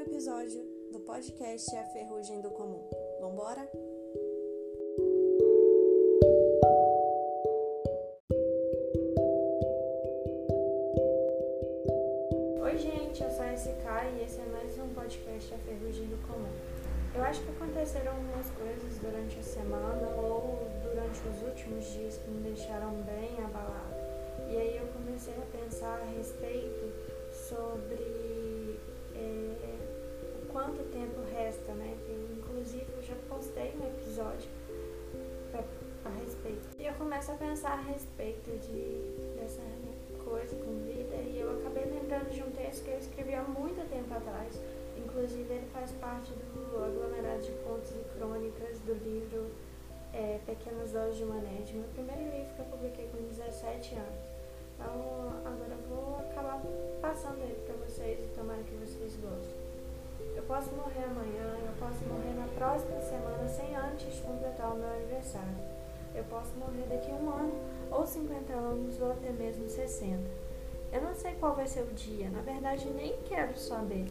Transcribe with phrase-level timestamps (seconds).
[0.00, 2.88] episódio do podcast A Ferrugem do Comum.
[3.20, 3.68] Vambora?
[12.62, 13.68] Oi, gente, eu sou a SK
[14.16, 16.48] e esse é mais um podcast A Ferrugem do Comum.
[17.14, 22.30] Eu acho que aconteceram algumas coisas durante a semana ou durante os últimos dias que
[22.30, 23.95] me deixaram bem abalada.
[30.86, 31.96] Tempo resta, né?
[32.36, 34.48] Inclusive eu já postei um episódio
[35.50, 35.64] pra,
[36.04, 36.68] a respeito.
[36.78, 39.62] E eu começo a pensar a respeito de, dessa
[40.24, 43.88] coisa com vida e eu acabei lembrando de um texto que eu escrevi há muito
[43.88, 44.60] tempo atrás.
[44.96, 49.50] Inclusive ele faz parte do aglomerado de contos e crônicas do livro
[50.12, 54.36] é, Pequenas Doses de Manete, meu primeiro livro que eu publiquei com 17 anos.
[54.74, 56.60] Então agora eu vou acabar
[57.00, 59.65] passando ele para vocês e tomara que vocês gostem.
[60.34, 64.88] Eu posso morrer amanhã, eu posso morrer na próxima semana sem antes completar o meu
[64.88, 65.56] aniversário.
[66.14, 67.52] Eu posso morrer daqui a um ano,
[67.90, 70.18] ou 50 anos, ou até mesmo 60.
[70.92, 74.06] Eu não sei qual vai ser o dia, na verdade nem quero saber.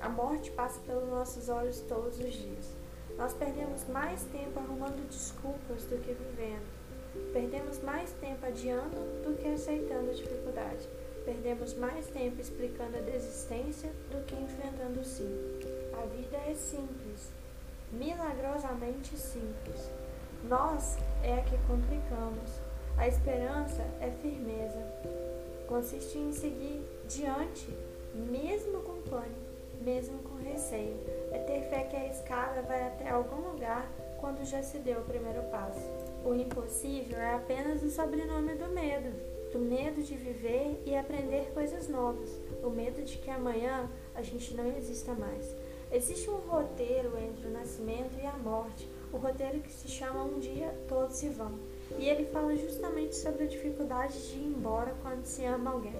[0.00, 2.76] A morte passa pelos nossos olhos todos os dias.
[3.16, 6.78] Nós perdemos mais tempo arrumando desculpas do que vivendo.
[7.32, 10.88] Perdemos mais tempo adiando do que aceitando a dificuldade.
[11.24, 14.67] Perdemos mais tempo explicando a desistência do que enfrentando
[16.28, 17.30] vida é simples,
[17.90, 19.90] milagrosamente simples.
[20.44, 22.60] Nós é a que complicamos.
[22.98, 24.78] A esperança é firmeza.
[25.66, 27.74] Consiste em seguir diante,
[28.14, 29.40] mesmo com pânico,
[29.80, 30.96] mesmo com receio.
[31.32, 33.88] É ter fé que a escada vai até algum lugar
[34.20, 35.80] quando já se deu o primeiro passo.
[36.24, 39.10] O impossível é apenas o sobrenome do medo,
[39.50, 42.28] do medo de viver e aprender coisas novas,
[42.62, 45.54] o medo de que amanhã a gente não exista mais.
[45.90, 50.38] Existe um roteiro entre o nascimento e a morte, o roteiro que se chama Um
[50.38, 51.58] Dia Todos Se Vão,
[51.98, 55.96] e ele fala justamente sobre a dificuldade de ir embora quando se ama alguém.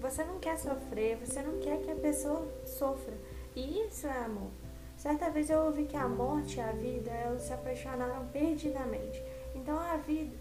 [0.00, 3.14] Você não quer sofrer, você não quer que a pessoa sofra,
[3.54, 4.50] e isso é amor.
[4.96, 9.22] Certa vez eu ouvi que a morte e a vida elas se apaixonaram perdidamente.
[9.54, 10.34] Então a vida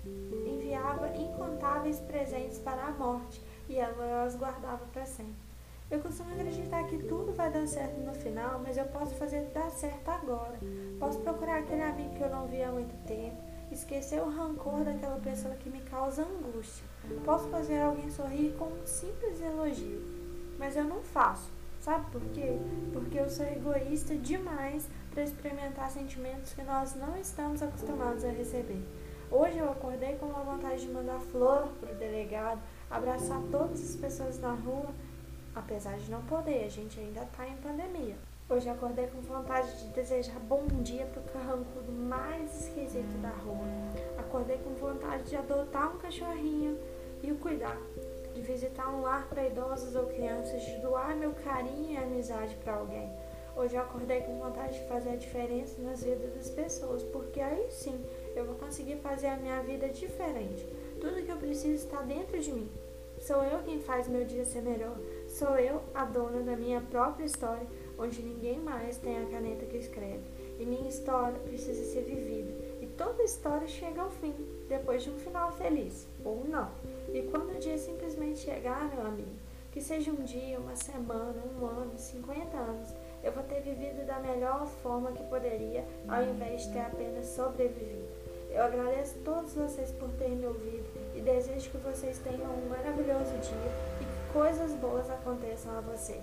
[0.45, 5.50] enviava incontáveis presentes para a morte e ela as guardava para sempre.
[5.91, 9.69] Eu costumo acreditar que tudo vai dar certo no final, mas eu posso fazer dar
[9.69, 10.57] certo agora.
[10.97, 13.35] Posso procurar aquele amigo que eu não vi há muito tempo,
[13.69, 16.85] esquecer o rancor daquela pessoa que me causa angústia.
[17.25, 20.01] Posso fazer alguém sorrir com um simples elogio,
[20.57, 21.51] mas eu não faço.
[21.81, 22.57] Sabe por quê?
[22.93, 28.81] Porque eu sou egoísta demais para experimentar sentimentos que nós não estamos acostumados a receber.
[29.29, 33.95] Hoje eu acordei com uma vontade de mandar flor para o delegado, abraçar todas as
[33.95, 34.89] pessoas na rua,
[35.55, 38.15] apesar de não poder, a gente ainda está em pandemia.
[38.49, 43.65] Hoje acordei com vontade de desejar bom dia para o carrancudo mais esquisito da rua.
[44.17, 46.77] Acordei com vontade de adotar um cachorrinho
[47.23, 47.77] e o cuidar,
[48.33, 52.73] de visitar um lar para idosos ou crianças, de doar meu carinho e amizade para
[52.73, 53.09] alguém.
[53.55, 57.69] Hoje eu acordei com vontade de fazer a diferença nas vidas das pessoas, porque aí
[57.69, 58.03] sim
[58.35, 60.65] eu vou conseguir fazer a minha vida diferente.
[60.99, 62.69] Tudo que eu preciso está dentro de mim.
[63.19, 64.97] Sou eu quem faz meu dia ser melhor.
[65.31, 67.65] Sou eu a dona da minha própria história,
[67.97, 70.19] onde ninguém mais tem a caneta que escreve.
[70.59, 72.51] E minha história precisa ser vivida.
[72.81, 74.35] E toda história chega ao fim,
[74.67, 76.69] depois de um final feliz, ou não.
[77.13, 79.31] E quando o dia simplesmente chegar, meu amigo,
[79.71, 82.89] que seja um dia, uma semana, um ano, 50 anos,
[83.23, 88.05] eu vou ter vivido da melhor forma que poderia, ao invés de ter apenas sobrevivido.
[88.49, 92.67] Eu agradeço a todos vocês por terem me ouvido e desejo que vocês tenham um
[92.67, 96.19] maravilhoso dia coisas boas aconteçam a você.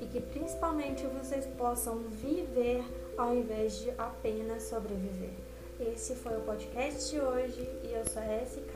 [0.00, 2.84] E que principalmente vocês possam viver
[3.16, 5.32] ao invés de apenas sobreviver.
[5.80, 8.74] Esse foi o podcast de hoje e eu sou a SK.